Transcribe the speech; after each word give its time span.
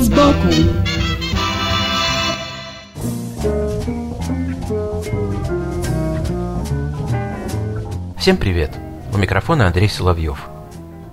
Вид 0.00 0.06
сбоку 0.06 0.48
Всем 8.18 8.36
привет! 8.36 8.70
У 9.12 9.18
микрофона 9.18 9.66
Андрей 9.66 9.88
Соловьев. 9.88 10.48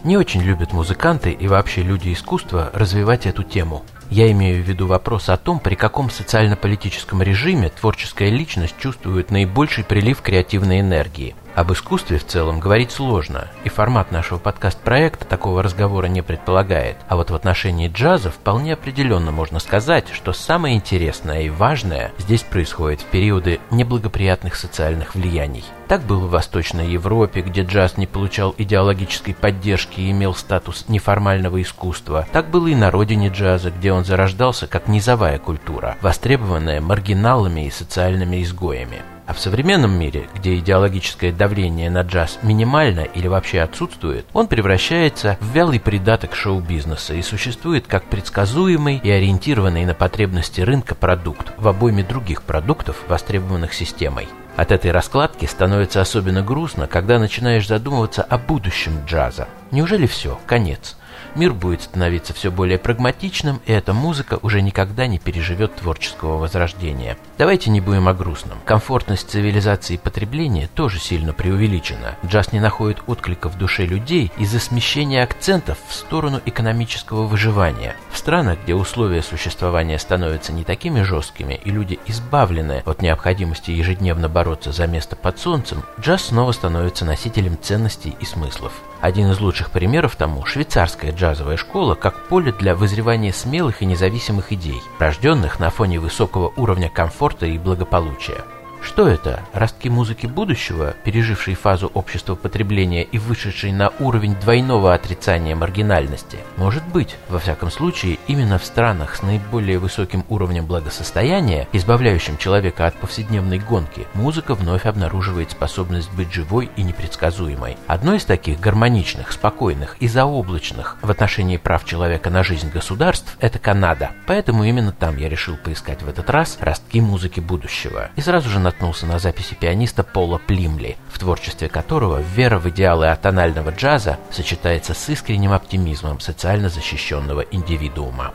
Не 0.04 0.18
очень 0.18 0.42
любят 0.42 0.72
музыканты 0.72 1.32
и 1.32 1.48
вообще 1.48 1.82
люди 1.82 2.14
искусства 2.14 2.70
развивать 2.74 3.26
эту 3.26 3.44
тему. 3.44 3.84
Я 4.10 4.32
имею 4.32 4.64
в 4.64 4.68
виду 4.68 4.88
вопрос 4.88 5.28
о 5.28 5.38
том, 5.38 5.60
при 5.60 5.76
каком 5.76 6.10
социально-политическом 6.10 7.22
режиме 7.22 7.70
творческая 7.70 8.30
личность 8.30 8.76
чувствует 8.80 9.32
наибольший 9.32 9.84
прилив 9.84 10.22
креативной 10.22 10.80
энергии– 10.80 11.36
об 11.58 11.74
искусстве 11.74 12.20
в 12.20 12.24
целом 12.24 12.60
говорить 12.60 12.92
сложно, 12.92 13.48
и 13.64 13.70
формат 13.70 14.12
нашего 14.12 14.38
подкаст-проекта 14.38 15.26
такого 15.26 15.64
разговора 15.64 16.06
не 16.06 16.22
предполагает. 16.22 16.98
А 17.10 17.16
вот 17.16 17.32
в 17.32 17.36
отношении 17.36 17.90
джаза 17.92 18.30
вполне 18.30 18.74
определенно 18.74 19.32
можно 19.32 19.58
сказать, 19.58 20.06
что 20.14 20.34
самое 20.34 20.76
интересное 20.76 21.42
и 21.42 21.50
важное 21.50 22.12
здесь 22.20 22.44
происходит 22.44 23.02
в 23.02 23.06
периоды 23.06 23.60
неблагоприятных 23.72 24.56
социальных 24.56 25.16
влияний. 25.16 25.66
Так 25.88 26.04
было 26.04 26.28
в 26.28 26.30
Восточной 26.30 26.92
Европе, 26.92 27.42
где 27.42 27.64
джаз 27.64 27.98
не 27.98 28.06
получал 28.06 28.54
идеологической 28.56 29.34
поддержки 29.34 30.00
и 30.00 30.12
имел 30.12 30.36
статус 30.36 30.86
неформального 30.90 31.60
искусства. 31.60 32.28
Так 32.34 32.52
было 32.52 32.68
и 32.68 32.76
на 32.76 32.92
родине 32.92 33.30
джаза, 33.30 33.72
где 33.72 33.92
он 33.92 34.06
зарождался 34.06 34.68
как 34.68 34.88
низовая 34.88 35.40
культура, 35.40 35.98
востребованная 36.02 36.82
маргиналами 36.82 37.66
и 37.66 37.72
социальными 37.72 38.44
изгоями. 38.44 39.02
А 39.28 39.34
в 39.34 39.40
современном 39.40 39.92
мире, 39.92 40.30
где 40.34 40.56
идеологическое 40.58 41.34
давление 41.34 41.90
на 41.90 42.04
джаз 42.04 42.40
минимально 42.44 43.02
или 43.02 43.28
вообще 43.28 43.60
отсутствует, 43.60 44.26
он 44.32 44.48
превращается 44.48 45.38
в 45.42 45.54
вялый 45.54 45.82
придаток 45.82 46.34
шоу-бизнеса 46.34 47.14
и 47.14 47.22
существует 47.22 47.88
как 47.88 48.06
предсказуемый 48.06 49.02
и 49.04 49.12
ориентированный 49.12 49.84
на 49.84 49.94
потребности 49.94 50.62
рынка 50.62 50.96
продукт 50.96 51.52
в 51.58 51.68
обойме 51.68 52.04
других 52.04 52.42
продуктов, 52.42 53.04
востребованных 53.10 53.74
системой. 53.74 54.30
От 54.56 54.72
этой 54.72 54.92
раскладки 54.92 55.46
становится 55.46 56.00
особенно 56.00 56.42
грустно, 56.42 56.88
когда 56.88 57.20
начинаешь 57.20 57.68
задумываться 57.68 58.24
о 58.24 58.38
будущем 58.38 59.04
джаза. 59.06 59.50
Неужели 59.72 60.08
все, 60.08 60.40
конец? 60.48 60.96
Мир 61.36 61.54
будет 61.54 61.82
становиться 61.84 62.34
все 62.34 62.52
более 62.52 62.78
прагматичным, 62.78 63.62
и 63.66 63.72
эта 63.72 63.94
музыка 63.94 64.40
уже 64.42 64.62
никогда 64.62 65.08
не 65.08 65.20
переживет 65.20 65.76
творческого 65.76 66.38
возрождения. 66.38 67.18
Давайте 67.38 67.70
не 67.70 67.82
будем 67.82 68.08
о 68.08 68.14
грустном. 68.14 68.58
Комфортность 68.66 69.30
цивилизации 69.30 69.98
потребления 69.98 70.68
тоже 70.74 71.00
сильно 71.00 71.34
преувеличена. 71.34 72.16
Джаз 72.26 72.52
не 72.52 72.60
находит 72.60 73.04
отклика 73.08 73.50
в 73.50 73.58
душе 73.58 73.86
людей 73.86 74.32
из-за 74.38 74.60
смещения 74.60 75.24
акцентов 75.24 75.78
в 75.88 75.94
сторону 75.94 76.42
экономического 76.46 77.26
выживания. 77.26 77.96
В 78.12 78.18
странах, 78.18 78.60
где 78.64 78.74
условия 78.74 79.22
существования 79.22 80.00
становятся 80.00 80.52
не 80.54 80.64
такими 80.64 81.02
жесткими 81.02 81.60
и 81.64 81.70
люди 81.70 82.00
избавлены 82.08 82.84
от 82.86 83.02
необходимости 83.02 83.72
ежедневно 83.72 84.30
бороться 84.30 84.72
за 84.72 84.88
место 84.88 85.16
под 85.16 85.40
солнцем, 85.40 85.84
джаз 86.00 86.26
снова 86.26 86.52
становится 86.52 87.06
носителем 87.06 87.58
ценностей 87.62 88.16
и 88.20 88.26
смыслов. 88.26 88.74
Один 89.00 89.32
из 89.32 89.40
лучших 89.40 89.70
примеров 89.70 90.16
тому– 90.16 90.46
швейцарская 90.46 91.12
джазовая 91.12 91.58
школа 91.58 91.94
как 91.94 92.28
поле 92.28 92.52
для 92.52 92.76
вызревания 92.76 93.32
смелых 93.32 93.82
и 93.82 93.86
независимых 93.86 94.52
идей, 94.52 94.82
рожденных 94.98 95.60
на 95.60 95.70
фоне 95.70 96.00
высокого 96.00 96.52
уровня 96.58 96.90
комфорта 96.90 97.46
и 97.46 97.60
благополучия. 97.60 98.44
Что 98.88 99.06
это? 99.06 99.42
Ростки 99.52 99.90
музыки 99.90 100.28
будущего, 100.28 100.96
пережившие 101.04 101.56
фазу 101.56 101.92
общества 101.94 102.36
потребления 102.36 103.04
и 103.04 103.20
вышедшие 103.20 103.74
на 103.74 103.92
уровень 104.00 104.34
двойного 104.36 104.94
отрицания 104.94 105.58
маргинальности? 105.58 106.38
Может 106.56 106.88
быть. 106.88 107.18
Во 107.28 107.38
всяком 107.38 107.70
случае, 107.70 108.18
именно 108.28 108.58
в 108.58 108.64
странах 108.64 109.18
с 109.18 109.22
наиболее 109.22 109.78
высоким 109.78 110.24
уровнем 110.30 110.66
благосостояния, 110.66 111.68
избавляющим 111.74 112.38
человека 112.38 112.88
от 112.88 112.96
повседневной 112.96 113.60
гонки, 113.60 114.08
музыка 114.14 114.56
вновь 114.56 114.86
обнаруживает 114.86 115.52
способность 115.52 116.12
быть 116.14 116.32
живой 116.32 116.70
и 116.78 116.82
непредсказуемой. 116.82 117.76
Одно 117.88 118.16
из 118.16 118.24
таких 118.24 118.58
гармоничных, 118.62 119.34
спокойных 119.34 119.98
и 120.00 120.08
заоблачных 120.08 120.98
в 121.02 121.12
отношении 121.12 121.58
прав 121.58 121.84
человека 121.84 122.30
на 122.30 122.42
жизнь 122.42 122.72
государств– 122.72 123.36
это 123.42 123.60
Канада. 123.60 124.12
Поэтому 124.28 124.64
именно 124.64 124.94
там 124.94 125.18
я 125.18 125.28
решил 125.28 125.58
поискать 125.58 126.02
в 126.02 126.08
этот 126.08 126.30
раз 126.30 126.58
ростки 126.62 127.02
музыки 127.02 127.42
будущего. 127.42 128.12
И 128.16 128.22
сразу 128.22 128.50
же 128.50 128.60
наткнулся 128.78 129.08
на 129.08 129.18
записи 129.18 129.56
пианиста 129.56 130.04
Пола 130.04 130.38
Плимли, 130.38 130.98
в 131.12 131.18
творчестве 131.18 131.68
которого 131.68 132.22
вера 132.22 132.60
в 132.60 132.70
идеалы 132.70 133.08
атонального 133.08 133.72
джаза 133.72 134.20
сочетается 134.32 134.94
с 134.94 135.10
искренним 135.10 135.52
оптимизмом 135.52 136.20
социально 136.20 136.70
защищенного 136.70 137.42
индивидуума. 137.42 138.34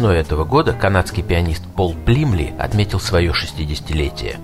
Весной 0.00 0.16
этого 0.16 0.44
года 0.44 0.72
канадский 0.72 1.22
пианист 1.22 1.62
Пол 1.76 1.94
Плимли 2.06 2.54
отметил 2.58 2.98
свое 2.98 3.32
60-летие. 3.32 4.38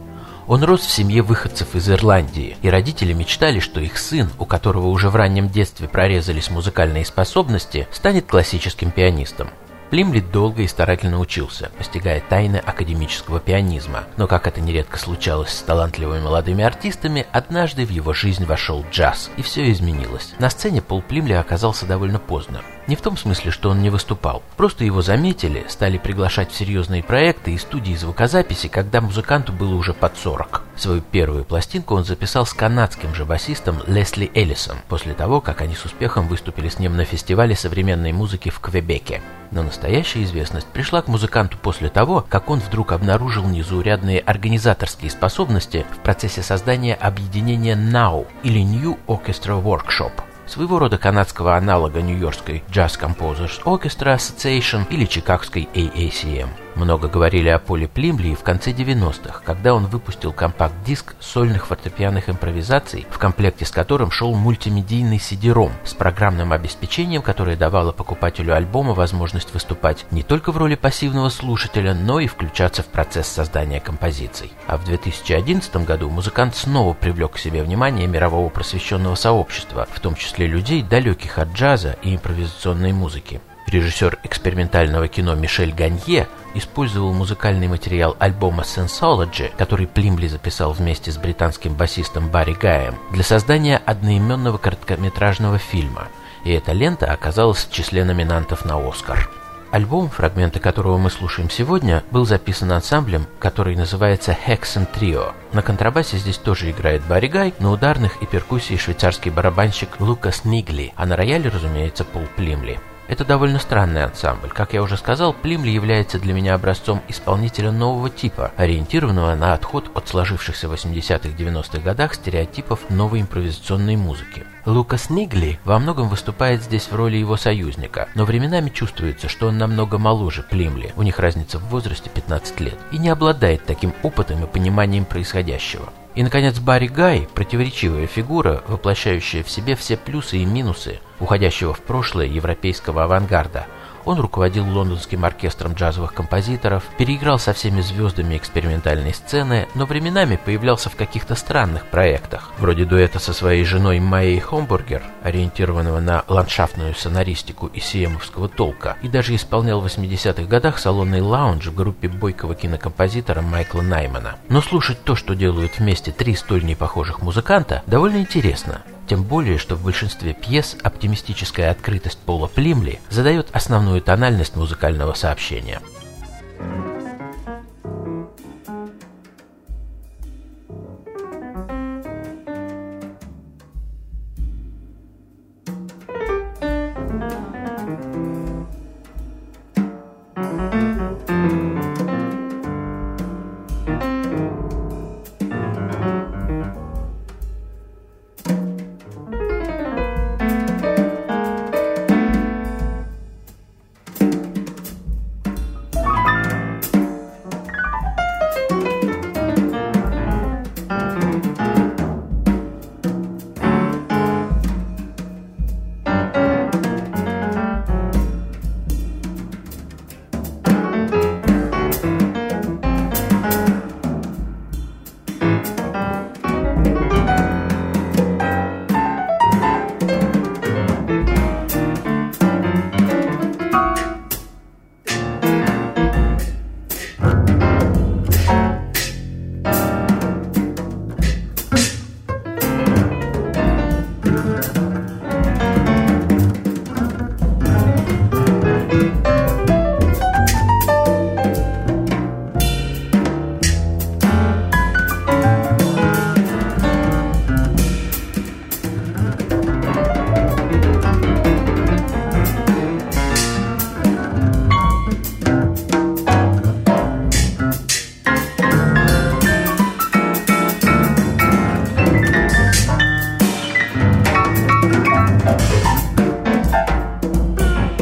Он 0.46 0.62
рос 0.62 0.82
в 0.82 0.90
семье 0.90 1.22
выходцев 1.22 1.74
из 1.74 1.88
Ирландии, 1.88 2.58
и 2.60 2.68
родители 2.68 3.14
мечтали, 3.14 3.58
что 3.58 3.80
их 3.80 3.96
сын, 3.96 4.28
у 4.38 4.44
которого 4.44 4.88
уже 4.88 5.08
в 5.08 5.16
раннем 5.16 5.48
детстве 5.48 5.88
прорезались 5.88 6.50
музыкальные 6.50 7.06
способности, 7.06 7.88
станет 7.90 8.26
классическим 8.26 8.90
пианистом. 8.90 9.48
Плимли 9.88 10.20
долго 10.20 10.60
и 10.60 10.68
старательно 10.68 11.18
учился, 11.20 11.70
постигая 11.78 12.20
тайны 12.20 12.56
академического 12.56 13.40
пианизма, 13.40 14.04
но, 14.18 14.26
как 14.26 14.46
это 14.46 14.60
нередко 14.60 14.98
случалось 14.98 15.52
с 15.52 15.62
талантливыми 15.62 16.20
молодыми 16.20 16.64
артистами, 16.64 17.26
однажды 17.32 17.86
в 17.86 17.90
его 17.90 18.12
жизнь 18.12 18.44
вошел 18.44 18.84
джаз, 18.92 19.30
и 19.38 19.42
все 19.42 19.72
изменилось. 19.72 20.34
На 20.38 20.50
сцене 20.50 20.82
Пол 20.82 21.00
Плимли 21.00 21.32
оказался 21.32 21.86
довольно 21.86 22.18
поздно. 22.18 22.60
Не 22.86 22.94
в 22.94 23.00
том 23.00 23.16
смысле, 23.16 23.50
что 23.50 23.70
он 23.70 23.82
не 23.82 23.90
выступал. 23.90 24.42
Просто 24.56 24.84
его 24.84 25.02
заметили, 25.02 25.66
стали 25.68 25.98
приглашать 25.98 26.52
в 26.52 26.56
серьезные 26.56 27.02
проекты 27.02 27.52
и 27.52 27.58
студии 27.58 27.94
звукозаписи, 27.94 28.68
когда 28.68 29.00
музыканту 29.00 29.52
было 29.52 29.74
уже 29.74 29.92
под 29.92 30.16
40. 30.16 30.62
Свою 30.76 31.00
первую 31.00 31.44
пластинку 31.44 31.96
он 31.96 32.04
записал 32.04 32.46
с 32.46 32.54
канадским 32.54 33.12
же 33.12 33.24
басистом 33.24 33.82
Лесли 33.88 34.30
Эллисом, 34.34 34.76
после 34.88 35.14
того, 35.14 35.40
как 35.40 35.62
они 35.62 35.74
с 35.74 35.84
успехом 35.84 36.28
выступили 36.28 36.68
с 36.68 36.78
ним 36.78 36.96
на 36.96 37.04
фестивале 37.04 37.56
современной 37.56 38.12
музыки 38.12 38.50
в 38.50 38.60
Квебеке. 38.60 39.20
Но 39.50 39.64
настоящая 39.64 40.22
известность 40.22 40.66
пришла 40.66 41.02
к 41.02 41.08
музыканту 41.08 41.58
после 41.58 41.88
того, 41.88 42.24
как 42.28 42.50
он 42.50 42.60
вдруг 42.60 42.92
обнаружил 42.92 43.44
незаурядные 43.48 44.20
организаторские 44.20 45.10
способности 45.10 45.86
в 45.92 45.98
процессе 46.02 46.42
создания 46.42 46.94
объединения 46.94 47.74
NOW 47.74 48.26
или 48.44 48.60
New 48.60 48.98
Orchestra 49.08 49.60
Workshop 49.60 50.12
своего 50.46 50.78
рода 50.78 50.98
канадского 50.98 51.56
аналога 51.56 52.02
Нью-Йоркской 52.02 52.62
Jazz 52.70 52.98
Composers 53.00 53.62
Orchestra 53.64 54.16
Association 54.16 54.86
или 54.90 55.04
чикагской 55.04 55.68
AACM. 55.74 56.65
Много 56.76 57.08
говорили 57.08 57.48
о 57.48 57.58
Поле 57.58 57.88
Плимли 57.88 58.34
в 58.34 58.42
конце 58.42 58.72
90-х, 58.72 59.40
когда 59.46 59.72
он 59.72 59.86
выпустил 59.86 60.30
компакт-диск 60.30 61.14
сольных 61.20 61.68
фортепианных 61.68 62.28
импровизаций, 62.28 63.06
в 63.10 63.18
комплекте 63.18 63.64
с 63.64 63.70
которым 63.70 64.10
шел 64.10 64.34
мультимедийный 64.34 65.16
CD-ROM 65.16 65.72
с 65.84 65.94
программным 65.94 66.52
обеспечением, 66.52 67.22
которое 67.22 67.56
давало 67.56 67.92
покупателю 67.92 68.54
альбома 68.54 68.92
возможность 68.92 69.54
выступать 69.54 70.04
не 70.10 70.22
только 70.22 70.52
в 70.52 70.58
роли 70.58 70.74
пассивного 70.74 71.30
слушателя, 71.30 71.94
но 71.94 72.20
и 72.20 72.26
включаться 72.26 72.82
в 72.82 72.88
процесс 72.88 73.26
создания 73.26 73.80
композиций. 73.80 74.52
А 74.66 74.76
в 74.76 74.84
2011 74.84 75.76
году 75.86 76.10
музыкант 76.10 76.56
снова 76.56 76.92
привлек 76.92 77.32
к 77.32 77.38
себе 77.38 77.62
внимание 77.62 78.06
мирового 78.06 78.50
просвещенного 78.50 79.14
сообщества, 79.14 79.88
в 79.90 80.00
том 80.00 80.14
числе 80.14 80.46
людей, 80.46 80.82
далеких 80.82 81.38
от 81.38 81.54
джаза 81.54 81.96
и 82.02 82.14
импровизационной 82.14 82.92
музыки. 82.92 83.40
Режиссер 83.66 84.20
экспериментального 84.22 85.08
кино 85.08 85.34
Мишель 85.34 85.72
Ганье 85.72 86.28
использовал 86.54 87.12
музыкальный 87.12 87.66
материал 87.66 88.16
альбома 88.20 88.62
Sensology, 88.62 89.50
который 89.56 89.88
Плимли 89.88 90.28
записал 90.28 90.72
вместе 90.72 91.10
с 91.10 91.16
британским 91.16 91.74
басистом 91.74 92.28
Барри 92.28 92.54
Гаем, 92.54 92.94
для 93.10 93.24
создания 93.24 93.78
одноименного 93.84 94.58
короткометражного 94.58 95.58
фильма, 95.58 96.08
и 96.44 96.52
эта 96.52 96.72
лента 96.72 97.10
оказалась 97.10 97.64
в 97.64 97.72
числе 97.72 98.04
номинантов 98.04 98.64
на 98.64 98.78
«Оскар». 98.88 99.28
Альбом, 99.72 100.10
фрагменты 100.10 100.60
которого 100.60 100.96
мы 100.96 101.10
слушаем 101.10 101.50
сегодня, 101.50 102.04
был 102.12 102.24
записан 102.24 102.70
ансамблем, 102.70 103.26
который 103.40 103.74
называется 103.74 104.34
Hexen 104.46 104.86
Trio. 104.94 105.34
На 105.52 105.62
контрабасе 105.62 106.18
здесь 106.18 106.38
тоже 106.38 106.70
играет 106.70 107.02
Барри 107.02 107.26
Гай, 107.26 107.54
на 107.58 107.72
ударных 107.72 108.22
и 108.22 108.26
перкуссии 108.26 108.76
швейцарский 108.76 109.32
барабанщик 109.32 110.00
Лукас 110.00 110.44
Нигли, 110.44 110.94
а 110.96 111.04
на 111.04 111.16
рояле, 111.16 111.50
разумеется, 111.50 112.04
Пол 112.04 112.22
Плимли. 112.36 112.78
Это 113.08 113.24
довольно 113.24 113.58
странный 113.58 114.04
ансамбль. 114.04 114.48
Как 114.48 114.72
я 114.72 114.82
уже 114.82 114.96
сказал, 114.96 115.32
Плимли 115.32 115.70
является 115.70 116.18
для 116.18 116.34
меня 116.34 116.54
образцом 116.54 117.02
исполнителя 117.08 117.70
нового 117.70 118.10
типа, 118.10 118.52
ориентированного 118.56 119.34
на 119.34 119.54
отход 119.54 119.90
от 119.94 120.08
сложившихся 120.08 120.68
в 120.68 120.72
80-х-90-х 120.72 121.78
годах 121.80 122.14
стереотипов 122.14 122.90
новой 122.90 123.20
импровизационной 123.20 123.96
музыки. 123.96 124.44
Лукас 124.64 125.10
Нигли 125.10 125.60
во 125.64 125.78
многом 125.78 126.08
выступает 126.08 126.62
здесь 126.62 126.88
в 126.90 126.96
роли 126.96 127.16
его 127.16 127.36
союзника, 127.36 128.08
но 128.16 128.24
временами 128.24 128.70
чувствуется, 128.70 129.28
что 129.28 129.46
он 129.46 129.58
намного 129.58 129.98
моложе 129.98 130.42
Плимли, 130.42 130.92
у 130.96 131.02
них 131.02 131.20
разница 131.20 131.58
в 131.58 131.68
возрасте 131.68 132.10
15 132.10 132.60
лет, 132.60 132.78
и 132.90 132.98
не 132.98 133.08
обладает 133.08 133.64
таким 133.64 133.94
опытом 134.02 134.42
и 134.42 134.48
пониманием 134.48 135.04
происходящего. 135.04 135.92
И, 136.16 136.22
наконец, 136.22 136.58
Барри 136.58 136.86
Гай– 136.86 137.28
противоречивая 137.34 138.06
фигура, 138.06 138.62
воплощающая 138.68 139.42
в 139.42 139.50
себе 139.50 139.76
все 139.76 139.98
плюсы 139.98 140.38
и 140.38 140.46
минусы 140.46 140.98
уходящего 141.20 141.74
в 141.74 141.80
прошлое 141.80 142.26
европейского 142.26 143.04
авангарда. 143.04 143.66
Он 144.06 144.20
руководил 144.20 144.64
лондонским 144.66 145.24
оркестром 145.24 145.74
джазовых 145.74 146.14
композиторов, 146.14 146.84
переиграл 146.96 147.40
со 147.40 147.52
всеми 147.52 147.80
звездами 147.80 148.36
экспериментальной 148.36 149.12
сцены, 149.12 149.68
но 149.74 149.84
временами 149.84 150.38
появлялся 150.42 150.88
в 150.88 150.96
каких-то 150.96 151.34
странных 151.34 151.86
проектах, 151.86 152.52
вроде 152.58 152.84
дуэта 152.84 153.18
со 153.18 153.32
своей 153.32 153.64
женой 153.64 153.98
Майей 153.98 154.38
Хомбургер, 154.38 155.02
ориентированного 155.24 155.98
на 155.98 156.24
ландшафтную 156.28 156.94
сонаристику 156.94 157.66
и 157.66 157.80
сиемовского 157.80 158.48
толка, 158.48 158.96
и 159.02 159.08
даже 159.08 159.34
исполнял 159.34 159.80
в 159.80 159.86
80-х 159.86 160.44
годах 160.44 160.78
салонный 160.78 161.20
лаунж 161.20 161.66
в 161.66 161.74
группе 161.74 162.08
бойкого 162.08 162.54
кинокомпозитора 162.54 163.42
Майкла 163.42 163.82
Наймана. 163.82 164.36
Но 164.48 164.62
слушать 164.62 165.02
то, 165.02 165.16
что 165.16 165.34
делают 165.34 165.78
вместе 165.78 166.12
три 166.12 166.36
столь 166.36 166.64
непохожих 166.64 167.22
музыканта, 167.22 167.82
довольно 167.86 168.18
интересно. 168.18 168.82
Тем 169.08 169.22
более, 169.22 169.58
что 169.58 169.76
в 169.76 169.84
большинстве 169.84 170.34
пьес 170.34 170.76
оптимистическая 170.82 171.70
открытость 171.70 172.18
Пола 172.18 172.48
Плимли 172.48 173.00
задает 173.08 173.48
основную 173.52 174.02
тональность 174.02 174.56
музыкального 174.56 175.14
сообщения. 175.14 175.80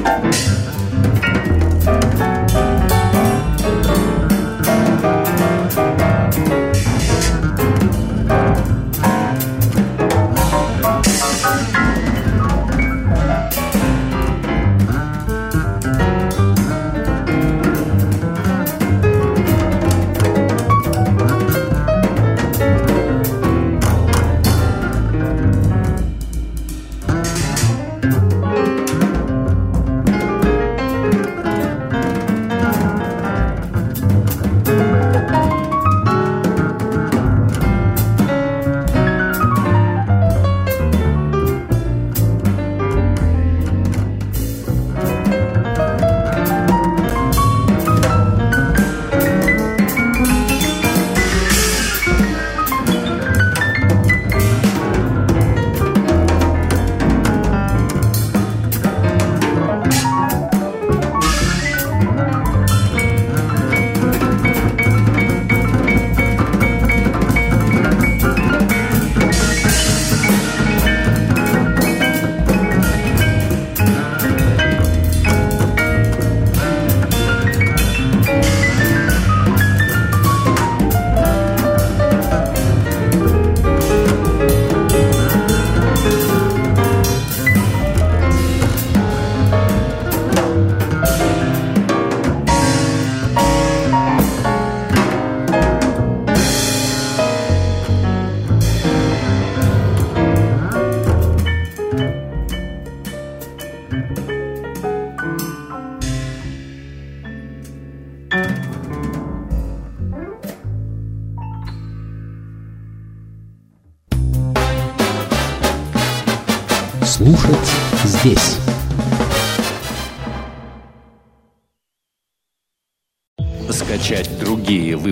Слушать 0.04 0.53